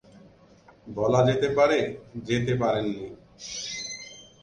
[0.87, 1.79] বলা যেতে পারে
[2.27, 3.07] যেতে পারেননি।